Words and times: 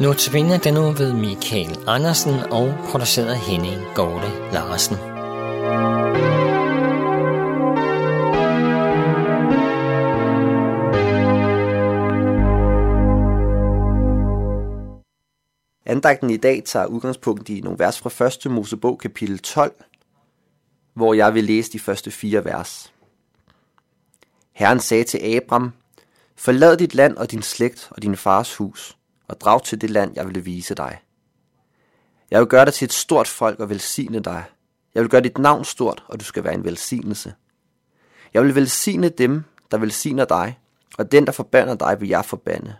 Notabene 0.00 0.58
den 0.58 0.74
nu 0.74 0.80
ved 0.80 1.12
Michael 1.12 1.78
Andersen 1.86 2.34
og 2.50 2.74
produceret 2.90 3.36
Henning 3.36 3.76
Gorte 3.94 4.28
Larsen. 4.52 4.96
Andagten 15.86 16.30
i 16.30 16.36
dag 16.36 16.62
tager 16.64 16.86
udgangspunkt 16.86 17.48
i 17.48 17.60
nogle 17.60 17.78
vers 17.78 17.98
fra 17.98 18.26
1. 18.46 18.52
Mosebog 18.52 18.98
kapitel 18.98 19.38
12, 19.38 19.84
hvor 20.94 21.14
jeg 21.14 21.34
vil 21.34 21.44
læse 21.44 21.72
de 21.72 21.78
første 21.78 22.10
fire 22.10 22.44
vers. 22.44 22.92
Herren 24.52 24.80
sagde 24.80 25.04
til 25.04 25.36
Abram, 25.36 25.72
Forlad 26.36 26.76
dit 26.76 26.94
land 26.94 27.16
og 27.16 27.30
din 27.30 27.42
slægt 27.42 27.88
og 27.90 28.02
din 28.02 28.16
fars 28.16 28.56
hus, 28.56 28.96
og 29.30 29.40
drag 29.40 29.62
til 29.62 29.80
det 29.80 29.90
land, 29.90 30.12
jeg 30.16 30.26
vil 30.26 30.46
vise 30.46 30.74
dig. 30.74 30.98
Jeg 32.30 32.40
vil 32.40 32.48
gøre 32.48 32.64
dig 32.64 32.74
til 32.74 32.84
et 32.84 32.92
stort 32.92 33.28
folk 33.28 33.60
og 33.60 33.70
velsigne 33.70 34.20
dig. 34.20 34.44
Jeg 34.94 35.02
vil 35.02 35.10
gøre 35.10 35.20
dit 35.20 35.38
navn 35.38 35.64
stort, 35.64 36.04
og 36.08 36.20
du 36.20 36.24
skal 36.24 36.44
være 36.44 36.54
en 36.54 36.64
velsignelse. 36.64 37.34
Jeg 38.34 38.42
vil 38.42 38.54
velsigne 38.54 39.08
dem, 39.08 39.44
der 39.70 39.78
velsigner 39.78 40.24
dig, 40.24 40.58
og 40.98 41.12
den, 41.12 41.26
der 41.26 41.32
forbander 41.32 41.74
dig, 41.74 42.00
vil 42.00 42.08
jeg 42.08 42.24
forbande. 42.24 42.76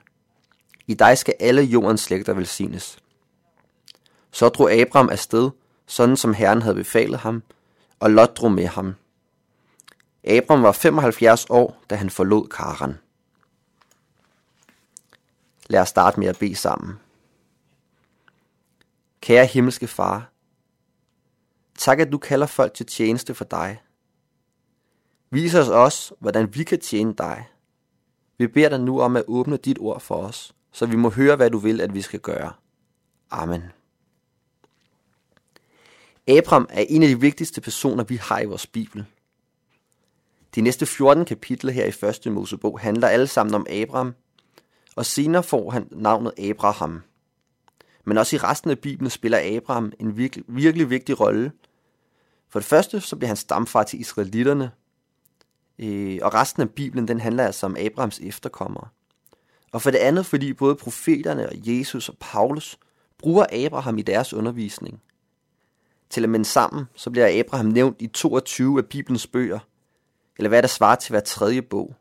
I 0.87 0.95
dig 0.95 1.19
skal 1.19 1.35
alle 1.41 1.63
jordens 1.63 2.01
slægter 2.01 2.33
velsignes. 2.33 2.99
Så 4.31 4.49
drog 4.49 4.73
Abram 4.73 5.09
afsted, 5.09 5.51
sådan 5.87 6.17
som 6.17 6.35
Herren 6.35 6.63
havde 6.63 6.75
befalet 6.75 7.19
ham, 7.19 7.43
og 8.01 8.11
Lot 8.11 8.37
drog 8.37 8.53
med 8.53 8.67
ham. 8.67 8.95
Abram 10.25 10.63
var 10.63 10.73
75 10.73 11.47
år, 11.51 11.83
da 11.91 11.95
han 11.95 12.11
forlod 12.11 12.49
Karan. 12.49 12.99
Lad 15.71 15.81
os 15.81 15.89
starte 15.89 16.21
med 16.21 16.29
at 16.29 16.39
bede 16.39 16.55
sammen. 16.55 16.99
Kære 19.21 19.47
himmelske 19.47 19.87
far, 19.87 20.33
tak 21.79 22.01
at 22.01 22.13
du 22.13 22.19
kalder 22.19 22.47
folk 22.47 22.75
til 22.75 22.87
tjeneste 22.87 23.35
for 23.35 23.45
dig. 23.45 23.83
Vis 25.31 25.55
os 25.55 25.69
også, 25.69 26.15
hvordan 26.19 26.55
vi 26.55 26.65
kan 26.65 26.81
tjene 26.81 27.15
dig. 27.15 27.49
Vi 28.39 28.47
beder 28.47 28.69
dig 28.69 28.81
nu 28.81 29.01
om 29.01 29.17
at 29.17 29.25
åbne 29.27 29.57
dit 29.57 29.79
ord 29.79 30.01
for 30.01 30.15
os, 30.15 30.55
så 30.73 30.87
vi 30.87 30.97
må 30.97 31.11
høre, 31.11 31.37
hvad 31.37 31.51
du 31.51 31.59
vil, 31.59 31.81
at 31.81 31.95
vi 31.95 32.03
skal 32.03 32.21
gøre. 32.21 32.53
Amen. 33.31 33.63
Abram 36.29 36.69
er 36.71 36.85
en 36.89 37.03
af 37.03 37.09
de 37.09 37.21
vigtigste 37.21 37.61
personer, 37.61 38.05
vi 38.05 38.17
har 38.17 38.41
i 38.41 38.45
vores 38.45 38.67
Bibel. 38.67 39.05
De 40.55 40.61
næste 40.61 40.87
14 40.87 41.25
kapitler 41.25 41.73
her 41.73 41.85
i 41.85 42.27
1. 42.27 42.33
Mosebog 42.33 42.81
handler 42.81 43.09
alle 43.09 43.27
sammen 43.27 43.55
om 43.55 43.67
Abram, 43.71 44.15
og 45.01 45.07
senere 45.07 45.43
får 45.43 45.71
han 45.71 45.89
navnet 45.91 46.33
Abraham. 46.39 47.03
Men 48.05 48.19
også 48.19 48.37
i 48.37 48.39
resten 48.39 48.71
af 48.71 48.79
Bibelen 48.79 49.11
spiller 49.11 49.57
Abraham 49.57 49.93
en 49.99 50.17
virkelig, 50.17 50.45
virkelig 50.49 50.91
vigtig 50.91 51.21
rolle. 51.21 51.53
For 52.49 52.59
det 52.59 52.67
første 52.67 53.01
så 53.01 53.17
bliver 53.17 53.29
han 53.29 53.37
stamfar 53.37 53.83
til 53.83 54.01
israelitterne, 54.01 54.71
øh, 55.79 56.19
og 56.23 56.35
resten 56.35 56.63
af 56.63 56.71
Bibelen 56.71 57.09
den 57.09 57.21
handler 57.21 57.45
altså 57.45 57.67
om 57.67 57.77
Abrahams 57.79 58.19
efterkommere. 58.19 58.89
Og 59.73 59.83
for 59.83 59.91
det 59.91 59.99
andet, 59.99 60.27
fordi 60.27 60.53
både 60.53 60.77
profeterne 60.77 61.49
og 61.49 61.55
Jesus 61.57 62.09
og 62.09 62.17
Paulus 62.21 62.79
bruger 63.19 63.67
Abraham 63.67 63.99
i 63.99 64.03
deres 64.03 64.35
undervisning. 64.35 65.03
Til 66.11 66.23
at 66.23 66.31
minde 66.31 66.45
sammen, 66.45 66.85
så 66.95 67.11
bliver 67.11 67.41
Abraham 67.41 67.67
nævnt 67.67 68.03
i 68.03 68.07
22 68.07 68.79
af 68.79 68.87
Bibelens 68.87 69.27
bøger, 69.27 69.59
eller 70.37 70.49
hvad 70.49 70.63
der 70.63 70.69
svarer 70.69 70.97
til 70.97 71.11
hver 71.13 71.21
tredje 71.21 71.63
bog. 71.63 71.95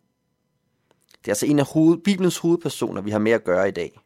Det 1.20 1.28
er 1.28 1.32
altså 1.32 1.46
en 1.46 1.60
af 1.60 1.66
hoved, 1.66 1.98
Bibelens 1.98 2.38
hovedpersoner, 2.38 3.02
vi 3.02 3.12
har 3.12 3.20
med 3.20 3.32
at 3.32 3.44
gøre 3.44 3.68
i 3.68 3.72
dag. 3.72 4.00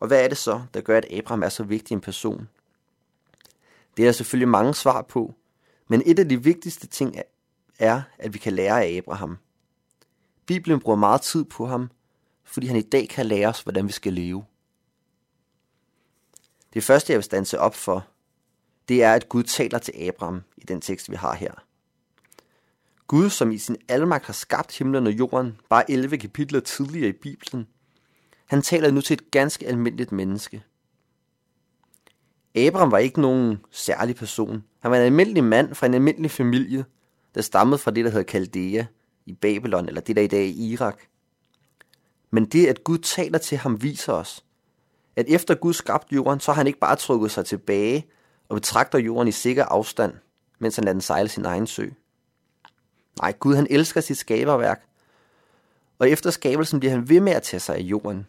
Og 0.00 0.06
hvad 0.06 0.24
er 0.24 0.28
det 0.28 0.38
så, 0.38 0.62
der 0.74 0.80
gør, 0.80 0.98
at 0.98 1.12
Abraham 1.12 1.42
er 1.42 1.48
så 1.48 1.62
vigtig 1.62 1.94
en 1.94 2.00
person? 2.00 2.48
Det 3.96 4.02
er 4.02 4.06
der 4.06 4.12
selvfølgelig 4.12 4.48
mange 4.48 4.74
svar 4.74 5.02
på, 5.02 5.34
men 5.88 6.02
et 6.06 6.18
af 6.18 6.28
de 6.28 6.42
vigtigste 6.42 6.86
ting 6.86 7.16
er, 7.78 8.02
at 8.18 8.34
vi 8.34 8.38
kan 8.38 8.52
lære 8.52 8.84
af 8.84 8.96
Abraham. 8.96 9.38
Bibelen 10.46 10.80
bruger 10.80 10.96
meget 10.96 11.20
tid 11.20 11.44
på 11.44 11.66
ham, 11.66 11.90
fordi 12.44 12.66
han 12.66 12.76
i 12.76 12.82
dag 12.82 13.08
kan 13.08 13.26
lære 13.26 13.48
os, 13.48 13.60
hvordan 13.60 13.86
vi 13.86 13.92
skal 13.92 14.12
leve. 14.12 14.44
Det 16.74 16.84
første, 16.84 17.12
jeg 17.12 17.16
vil 17.16 17.24
stanse 17.24 17.58
op 17.58 17.74
for, 17.74 18.06
det 18.88 19.02
er, 19.02 19.14
at 19.14 19.28
Gud 19.28 19.42
taler 19.42 19.78
til 19.78 19.94
Abraham 20.08 20.42
i 20.56 20.64
den 20.64 20.80
tekst, 20.80 21.10
vi 21.10 21.16
har 21.16 21.34
her. 21.34 21.54
Gud, 23.06 23.30
som 23.30 23.50
i 23.50 23.58
sin 23.58 23.76
almagt 23.88 24.26
har 24.26 24.32
skabt 24.32 24.78
himlen 24.78 25.06
og 25.06 25.12
jorden, 25.12 25.56
bare 25.68 25.90
11 25.90 26.18
kapitler 26.18 26.60
tidligere 26.60 27.08
i 27.08 27.18
Bibelen, 27.22 27.66
han 28.46 28.62
taler 28.62 28.90
nu 28.90 29.00
til 29.00 29.14
et 29.14 29.30
ganske 29.30 29.66
almindeligt 29.66 30.12
menneske. 30.12 30.62
Abraham 32.54 32.90
var 32.90 32.98
ikke 32.98 33.20
nogen 33.20 33.58
særlig 33.70 34.16
person. 34.16 34.64
Han 34.80 34.90
var 34.90 34.96
en 34.96 35.02
almindelig 35.02 35.44
mand 35.44 35.74
fra 35.74 35.86
en 35.86 35.94
almindelig 35.94 36.30
familie, 36.30 36.84
der 37.34 37.40
stammede 37.40 37.78
fra 37.78 37.90
det, 37.90 38.04
der 38.04 38.10
hedder 38.10 38.24
Kaldea 38.24 38.84
i 39.26 39.32
Babylon, 39.32 39.88
eller 39.88 40.00
det 40.00 40.16
der 40.16 40.22
i 40.22 40.26
dag 40.26 40.48
er 40.48 40.52
Irak. 40.56 41.02
Men 42.30 42.44
det, 42.44 42.66
at 42.66 42.84
Gud 42.84 42.98
taler 42.98 43.38
til 43.38 43.58
ham, 43.58 43.82
viser 43.82 44.12
os, 44.12 44.44
at 45.16 45.26
efter 45.28 45.54
Gud 45.54 45.72
skabte 45.72 46.14
jorden, 46.14 46.40
så 46.40 46.52
har 46.52 46.56
han 46.56 46.66
ikke 46.66 46.78
bare 46.78 46.96
trukket 46.96 47.30
sig 47.30 47.46
tilbage 47.46 48.06
og 48.48 48.54
betragter 48.56 48.98
jorden 48.98 49.28
i 49.28 49.32
sikker 49.32 49.64
afstand, 49.64 50.14
mens 50.58 50.76
han 50.76 50.84
lader 50.84 50.94
den 50.94 51.00
sejle 51.00 51.28
sin 51.28 51.44
egen 51.44 51.66
sø. 51.66 51.88
Nej, 53.22 53.32
Gud 53.40 53.54
han 53.54 53.66
elsker 53.70 54.00
sit 54.00 54.18
skaberværk, 54.18 54.86
og 55.98 56.10
efter 56.10 56.30
skabelsen 56.30 56.80
bliver 56.80 56.92
han 56.92 57.08
ved 57.08 57.20
med 57.20 57.32
at 57.32 57.42
tage 57.42 57.60
sig 57.60 57.76
af 57.76 57.80
jorden. 57.80 58.26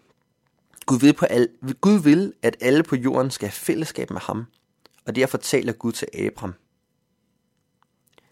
Gud 0.86 1.00
vil, 1.00 1.14
på 1.14 1.26
al, 1.26 1.50
Gud 1.82 2.00
vil, 2.00 2.34
at 2.42 2.58
alle 2.62 2.84
på 2.84 2.96
jorden 2.96 3.32
skal 3.32 3.48
have 3.48 3.54
fællesskab 3.54 4.10
med 4.10 4.22
ham, 4.22 4.46
og 5.06 5.16
derfor 5.16 5.38
taler 5.38 5.74
Gud 5.74 5.92
til 5.92 6.08
Abram. 6.14 6.54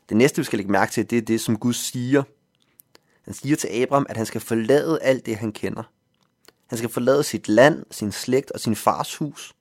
Det 0.09 0.17
næste, 0.17 0.37
vi 0.37 0.43
skal 0.43 0.57
lægge 0.57 0.71
mærke 0.71 0.91
til, 0.91 1.09
det 1.09 1.17
er 1.17 1.21
det, 1.21 1.41
som 1.41 1.57
Gud 1.57 1.73
siger. 1.73 2.23
Han 3.21 3.33
siger 3.33 3.55
til 3.55 3.81
Abram, 3.81 4.05
at 4.09 4.17
han 4.17 4.25
skal 4.25 4.41
forlade 4.41 5.01
alt 5.01 5.25
det, 5.25 5.35
han 5.35 5.51
kender. 5.51 5.83
Han 6.67 6.77
skal 6.77 6.89
forlade 6.89 7.23
sit 7.23 7.47
land, 7.47 7.85
sin 7.91 8.11
slægt 8.11 8.51
og 8.51 8.59
sin 8.59 8.75
fars 8.75 9.15
hus. 9.15 9.53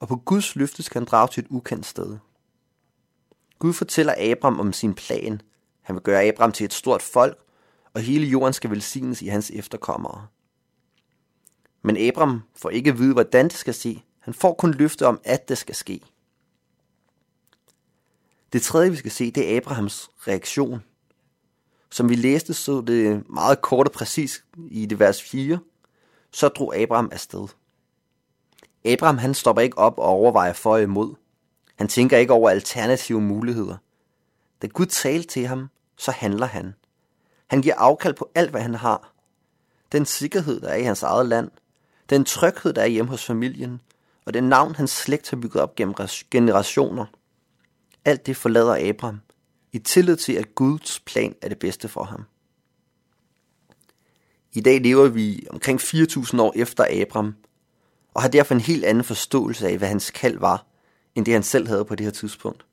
Og 0.00 0.08
på 0.08 0.16
Guds 0.16 0.56
løfte 0.56 0.82
skal 0.82 1.00
han 1.00 1.06
drage 1.06 1.28
til 1.28 1.42
et 1.42 1.50
ukendt 1.50 1.86
sted. 1.86 2.18
Gud 3.64 3.72
fortæller 3.72 4.14
Abram 4.18 4.60
om 4.60 4.72
sin 4.72 4.94
plan. 4.94 5.40
Han 5.82 5.94
vil 5.94 6.02
gøre 6.02 6.24
Abram 6.24 6.52
til 6.52 6.64
et 6.64 6.72
stort 6.72 7.02
folk, 7.02 7.38
og 7.94 8.00
hele 8.00 8.26
jorden 8.26 8.52
skal 8.52 8.70
velsignes 8.70 9.22
i 9.22 9.26
hans 9.26 9.50
efterkommere. 9.50 10.26
Men 11.82 12.08
Abram 12.08 12.42
får 12.56 12.70
ikke 12.70 12.90
at 12.90 12.98
vide, 12.98 13.12
hvordan 13.12 13.44
det 13.44 13.52
skal 13.52 13.74
ske. 13.74 14.04
Han 14.20 14.34
får 14.34 14.54
kun 14.54 14.74
løfte 14.74 15.06
om, 15.06 15.20
at 15.24 15.48
det 15.48 15.58
skal 15.58 15.74
ske. 15.74 16.00
Det 18.52 18.62
tredje, 18.62 18.90
vi 18.90 18.96
skal 18.96 19.10
se, 19.10 19.30
det 19.30 19.52
er 19.52 19.56
Abrahams 19.56 20.10
reaktion. 20.28 20.82
Som 21.90 22.08
vi 22.08 22.14
læste, 22.14 22.54
så 22.54 22.80
det 22.80 23.30
meget 23.30 23.62
kort 23.62 23.86
og 23.86 23.92
præcis 23.92 24.44
i 24.70 24.86
det 24.86 24.98
vers 24.98 25.22
4. 25.22 25.58
Så 26.30 26.48
drog 26.48 26.76
Abraham 26.76 27.08
afsted. 27.12 27.48
Abraham 28.84 29.18
han 29.18 29.34
stopper 29.34 29.62
ikke 29.62 29.78
op 29.78 29.98
og 29.98 30.04
overvejer 30.04 30.52
for 30.52 30.72
og 30.72 30.82
imod. 30.82 31.14
Han 31.74 31.88
tænker 31.88 32.18
ikke 32.18 32.32
over 32.32 32.50
alternative 32.50 33.20
muligheder. 33.20 33.76
Da 34.62 34.66
Gud 34.66 34.86
talte 34.86 35.28
til 35.28 35.46
ham, 35.46 35.68
så 35.96 36.10
handler 36.10 36.46
han. 36.46 36.74
Han 37.46 37.62
giver 37.62 37.74
afkald 37.74 38.14
på 38.14 38.30
alt, 38.34 38.50
hvad 38.50 38.60
han 38.60 38.74
har. 38.74 39.14
Den 39.92 40.06
sikkerhed, 40.06 40.60
der 40.60 40.68
er 40.68 40.76
i 40.76 40.82
hans 40.82 41.02
eget 41.02 41.26
land, 41.26 41.50
den 42.10 42.24
tryghed, 42.24 42.72
der 42.72 42.82
er 42.82 42.86
hjemme 42.86 43.10
hos 43.10 43.24
familien, 43.24 43.80
og 44.24 44.34
den 44.34 44.44
navn, 44.44 44.74
hans 44.74 44.90
slægt 44.90 45.30
har 45.30 45.36
bygget 45.36 45.62
op 45.62 45.74
gennem 45.74 45.94
generationer. 46.30 47.06
Alt 48.04 48.26
det 48.26 48.36
forlader 48.36 48.88
Abraham, 48.88 49.20
i 49.72 49.78
tillid 49.78 50.16
til, 50.16 50.32
at 50.32 50.54
Guds 50.54 51.00
plan 51.00 51.34
er 51.42 51.48
det 51.48 51.58
bedste 51.58 51.88
for 51.88 52.04
ham. 52.04 52.24
I 54.52 54.60
dag 54.60 54.80
lever 54.80 55.08
vi 55.08 55.46
omkring 55.50 55.80
4.000 55.80 56.40
år 56.40 56.52
efter 56.56 57.02
Abraham, 57.02 57.34
og 58.14 58.22
har 58.22 58.28
derfor 58.28 58.54
en 58.54 58.60
helt 58.60 58.84
anden 58.84 59.04
forståelse 59.04 59.68
af, 59.68 59.78
hvad 59.78 59.88
hans 59.88 60.10
kald 60.10 60.38
var, 60.38 60.66
end 61.14 61.24
det 61.24 61.34
han 61.34 61.42
selv 61.42 61.68
havde 61.68 61.84
på 61.84 61.94
det 61.94 62.04
her 62.04 62.10
tidspunkt. 62.10 62.66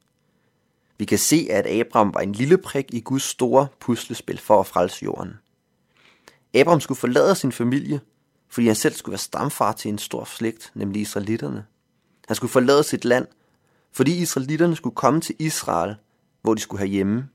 Vi 0.98 1.06
kan 1.06 1.18
se, 1.18 1.48
at 1.50 1.68
Abraham 1.68 2.14
var 2.14 2.22
en 2.22 2.32
lille 2.32 2.58
prik 2.58 2.86
i 2.94 3.00
Guds 3.00 3.24
store 3.24 3.68
puslespil 3.80 4.38
for 4.38 4.60
at 4.60 4.68
frelse 4.68 5.06
jorden. 5.06 5.34
Abraham 6.54 6.82
skulle 6.82 6.98
forlade 6.98 7.36
sin 7.36 7.52
familie, 7.52 8.02
fordi 8.50 8.68
han 8.68 8.76
selv 8.76 8.94
skulle 8.94 9.14
være 9.14 9.20
stamfar 9.20 9.72
til 9.72 9.90
en 9.90 9.98
stor 9.98 10.24
slægt, 10.24 10.72
nemlig 10.76 11.02
israelitterne. 11.02 11.66
Han 12.28 12.36
skulle 12.36 12.52
forlade 12.52 12.84
sit 12.84 13.06
land, 13.06 13.28
fordi 13.92 14.22
israelitterne 14.22 14.76
skulle 14.76 14.96
komme 14.96 15.22
til 15.22 15.36
Israel, 15.40 15.96
hvor 16.42 16.54
de 16.54 16.62
skulle 16.62 16.80
have 16.80 16.90
hjemme. 16.90 17.30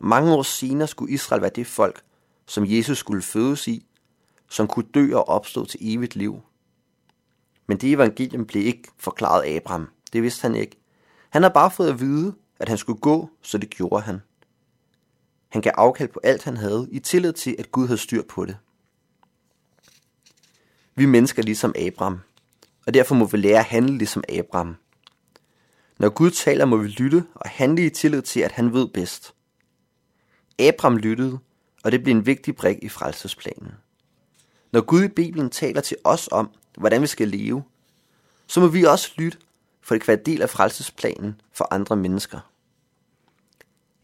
Mange 0.00 0.34
år 0.34 0.42
senere 0.42 0.88
skulle 0.88 1.12
Israel 1.12 1.42
være 1.42 1.50
det 1.54 1.66
folk, 1.66 2.02
som 2.46 2.64
Jesus 2.66 2.98
skulle 2.98 3.22
fødes 3.22 3.68
i, 3.68 3.86
som 4.48 4.68
kunne 4.68 4.86
dø 4.94 5.14
og 5.14 5.28
opstå 5.28 5.64
til 5.64 5.94
evigt 5.94 6.16
liv. 6.16 6.40
Men 7.66 7.76
det 7.76 7.92
evangelium 7.92 8.46
blev 8.46 8.66
ikke 8.66 8.88
forklaret 8.98 9.56
Abraham. 9.56 9.88
Det 10.14 10.22
vidste 10.22 10.42
han 10.42 10.54
ikke. 10.54 10.76
Han 11.30 11.42
havde 11.42 11.54
bare 11.54 11.70
fået 11.70 11.88
at 11.88 12.00
vide, 12.00 12.34
at 12.58 12.68
han 12.68 12.78
skulle 12.78 13.00
gå, 13.00 13.30
så 13.42 13.58
det 13.58 13.70
gjorde 13.70 14.02
han. 14.02 14.20
Han 15.48 15.62
gav 15.62 15.72
afkald 15.76 16.08
på 16.08 16.20
alt, 16.22 16.44
han 16.44 16.56
havde, 16.56 16.88
i 16.90 16.98
tillid 16.98 17.32
til, 17.32 17.56
at 17.58 17.72
Gud 17.72 17.86
havde 17.86 17.98
styr 17.98 18.22
på 18.22 18.44
det. 18.44 18.56
Vi 20.94 21.06
mennesker 21.06 21.42
ligesom 21.42 21.74
Abraham, 21.78 22.20
og 22.86 22.94
derfor 22.94 23.14
må 23.14 23.24
vi 23.26 23.36
lære 23.36 23.58
at 23.58 23.64
handle 23.64 23.98
ligesom 23.98 24.24
Abraham. 24.28 24.76
Når 25.98 26.08
Gud 26.08 26.30
taler, 26.30 26.64
må 26.64 26.76
vi 26.76 26.88
lytte 26.88 27.24
og 27.34 27.50
handle 27.50 27.86
i 27.86 27.90
tillid 27.90 28.22
til, 28.22 28.40
at 28.40 28.52
han 28.52 28.72
ved 28.72 28.88
bedst. 28.88 29.34
Abraham 30.58 30.96
lyttede, 30.96 31.38
og 31.84 31.92
det 31.92 32.02
blev 32.02 32.14
en 32.14 32.26
vigtig 32.26 32.56
brik 32.56 32.78
i 32.82 32.88
frelsesplanen. 32.88 33.72
Når 34.72 34.80
Gud 34.80 35.04
i 35.04 35.08
Bibelen 35.08 35.50
taler 35.50 35.80
til 35.80 35.96
os 36.04 36.28
om, 36.32 36.50
hvordan 36.78 37.02
vi 37.02 37.06
skal 37.06 37.28
leve, 37.28 37.64
så 38.46 38.60
må 38.60 38.66
vi 38.66 38.82
også 38.82 39.12
lytte, 39.16 39.38
for 39.84 39.94
det 39.94 40.02
kan 40.02 40.08
være 40.08 40.24
del 40.24 40.42
af 40.42 40.50
frelsesplanen 40.50 41.40
for 41.52 41.68
andre 41.70 41.96
mennesker. 41.96 42.40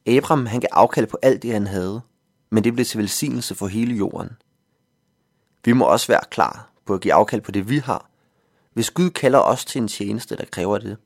Abraham 0.06 0.46
han 0.46 0.60
gav 0.60 0.68
afkald 0.72 1.06
på 1.06 1.18
alt 1.22 1.42
det, 1.42 1.52
han 1.52 1.66
havde, 1.66 2.00
men 2.50 2.64
det 2.64 2.72
blev 2.72 2.86
til 2.86 2.98
velsignelse 2.98 3.54
for 3.54 3.66
hele 3.66 3.94
jorden. 3.94 4.30
Vi 5.64 5.72
må 5.72 5.84
også 5.84 6.06
være 6.06 6.20
klar 6.30 6.70
på 6.84 6.94
at 6.94 7.00
give 7.00 7.14
afkald 7.14 7.40
på 7.40 7.50
det, 7.50 7.68
vi 7.68 7.78
har, 7.78 8.10
hvis 8.72 8.90
Gud 8.90 9.10
kalder 9.10 9.38
os 9.38 9.64
til 9.64 9.82
en 9.82 9.88
tjeneste, 9.88 10.36
der 10.36 10.44
kræver 10.44 10.78
det. 10.78 10.96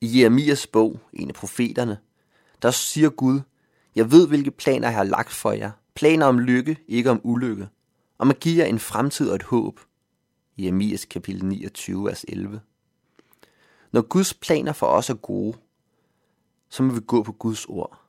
I 0.00 0.20
Jeremias 0.20 0.66
bog, 0.66 1.00
en 1.12 1.28
af 1.28 1.34
profeterne, 1.34 1.98
der 2.62 2.70
siger 2.70 3.08
Gud, 3.08 3.40
jeg 3.94 4.10
ved, 4.10 4.28
hvilke 4.28 4.50
planer 4.50 4.88
jeg 4.88 4.96
har 4.96 5.04
lagt 5.04 5.32
for 5.32 5.52
jer. 5.52 5.70
Planer 5.94 6.26
om 6.26 6.38
lykke, 6.38 6.78
ikke 6.88 7.10
om 7.10 7.20
ulykke. 7.24 7.68
Om 8.18 8.30
at 8.30 8.40
give 8.40 8.58
jer 8.58 8.64
en 8.64 8.78
fremtid 8.78 9.28
og 9.28 9.34
et 9.34 9.42
håb. 9.42 9.80
Jeremias 10.62 11.04
kapitel 11.04 11.44
29, 11.44 12.04
vers 12.04 12.24
11. 12.28 12.60
Når 13.92 14.02
Guds 14.02 14.34
planer 14.34 14.72
for 14.72 14.86
os 14.86 15.10
er 15.10 15.14
gode, 15.14 15.56
så 16.68 16.82
må 16.82 16.94
vi 16.94 17.00
gå 17.00 17.22
på 17.22 17.32
Guds 17.32 17.66
ord. 17.66 18.00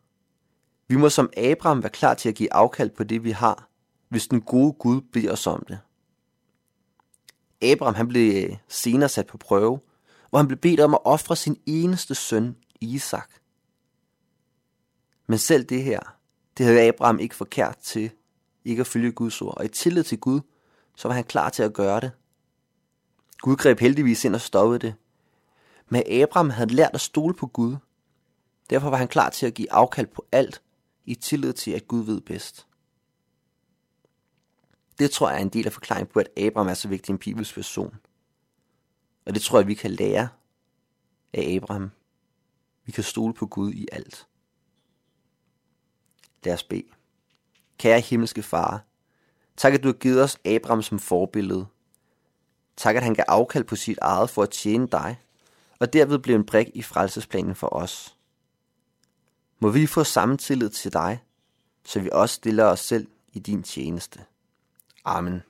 Vi 0.88 0.96
må 0.96 1.10
som 1.10 1.30
Abraham 1.38 1.84
være 1.84 1.92
klar 1.92 2.14
til 2.14 2.30
at 2.30 2.36
give 2.36 2.54
afkald 2.54 2.90
på 2.90 3.04
det, 3.04 3.24
vi 3.24 3.32
har, 3.32 3.70
hvis 4.10 4.28
den 4.28 4.42
gode 4.42 4.74
Gud 4.74 5.02
beder 5.02 5.32
os 5.32 5.48
om 5.48 5.66
det. 5.68 5.80
Abraham 7.62 7.96
han 7.96 8.08
blev 8.08 8.50
øh, 8.50 8.58
senere 8.68 9.10
sat 9.10 9.28
på 9.28 9.38
prøve, 9.38 9.80
hvor 10.30 10.40
han 10.40 10.48
blev 10.48 10.60
bedt 10.60 10.80
om 10.80 10.94
at 10.94 11.00
ofre 11.06 11.36
sin 11.36 11.58
eneste 11.66 12.16
søn, 12.16 12.56
Isak. 12.82 13.32
Men 15.28 15.38
selv 15.38 15.66
det 15.66 15.84
her, 15.84 16.00
det 16.58 16.66
havde 16.66 16.88
Abraham 16.88 17.20
ikke 17.20 17.36
forkert 17.36 17.78
til, 17.78 18.12
ikke 18.66 18.82
at 18.82 18.88
følge 18.88 19.12
Guds 19.12 19.42
ord. 19.42 19.58
Og 19.58 19.66
i 19.66 19.68
tillid 19.68 20.04
til 20.04 20.20
Gud, 20.20 20.42
så 20.96 21.08
var 21.08 21.16
han 21.16 21.24
klar 21.24 21.50
til 21.50 21.64
at 21.64 21.74
gøre 21.74 22.00
det. 22.00 22.12
Gud 23.42 23.56
greb 23.56 23.80
heldigvis 23.80 24.26
ind 24.26 24.36
og 24.36 24.42
stoppede 24.42 24.80
det. 24.80 24.96
Men 25.90 26.04
Abraham 26.22 26.50
havde 26.50 26.74
lært 26.74 26.92
at 26.94 27.02
stole 27.02 27.34
på 27.34 27.48
Gud. 27.48 27.76
Derfor 28.70 28.90
var 28.90 28.98
han 28.98 29.08
klar 29.08 29.30
til 29.30 29.46
at 29.46 29.54
give 29.54 29.72
afkald 29.72 30.08
på 30.08 30.26
alt, 30.32 30.62
i 31.06 31.16
tillid 31.16 31.54
til, 31.54 31.72
at 31.72 31.88
Gud 31.88 32.04
ved 32.04 32.22
bedst. 32.22 32.68
Det 35.00 35.12
tror 35.12 35.30
jeg 35.30 35.38
er 35.38 35.42
en 35.42 35.50
del 35.50 35.66
af 35.66 35.74
forklaringen 35.74 36.14
på, 36.14 36.20
at 36.20 36.40
Abraham 36.40 36.70
er 36.70 36.74
så 36.74 36.88
vigtig 36.88 37.12
en 37.12 37.18
bibelsk 37.18 37.56
person. 37.56 37.96
Og 39.26 39.34
det 39.34 39.42
tror 39.42 39.60
jeg, 39.60 39.68
vi 39.68 39.74
kan 39.74 39.92
lære 39.92 40.30
af 41.34 41.56
Abraham. 41.56 41.92
Vi 42.86 42.92
kan 42.92 43.04
stole 43.04 43.34
på 43.34 43.46
Gud 43.46 43.74
i 43.74 43.88
alt. 43.92 44.28
Lad 46.44 46.54
os 46.54 46.64
bede. 46.64 46.88
Kære 47.78 48.00
himmelske 48.00 48.44
far, 48.44 48.86
tak 49.58 49.74
at 49.74 49.84
du 49.84 49.88
har 49.88 49.94
givet 49.94 50.24
os 50.24 50.38
Abraham 50.46 50.82
som 50.82 51.00
forbillede. 51.00 51.68
Tak 52.78 52.96
at 52.96 53.04
han 53.04 53.14
gav 53.14 53.26
afkald 53.28 53.64
på 53.64 53.76
sit 53.76 53.98
eget 54.02 54.30
for 54.30 54.44
at 54.44 54.50
tjene 54.50 54.88
dig, 54.88 55.20
og 55.80 55.94
derved 55.94 56.20
blev 56.20 56.36
en 56.36 56.46
brik 56.46 56.68
i 56.74 56.82
frelsesplanen 56.82 57.56
for 57.56 57.74
os. 57.74 58.16
Må 59.60 59.70
vi 59.70 59.88
få 59.88 60.04
samme 60.04 60.38
tillid 60.38 60.70
til 60.70 60.94
dig, 60.94 61.24
så 61.86 62.00
vi 62.00 62.10
også 62.12 62.36
stiller 62.36 62.66
os 62.66 62.80
selv 62.80 63.08
i 63.34 63.40
din 63.40 63.64
tjeneste. 63.64 64.20
Amen. 65.06 65.44